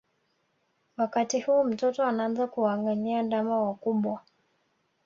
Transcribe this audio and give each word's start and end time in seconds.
Wakati 0.97 1.39
huu 1.41 1.63
mtoto 1.63 2.03
anaanza 2.03 2.47
kuwaangalia 2.47 3.23
ndama 3.23 3.63
wakubwa 3.63 4.21